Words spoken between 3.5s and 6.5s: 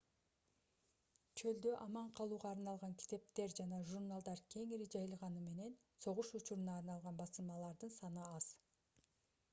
жана журналдар кеңири жайылганы менен согуш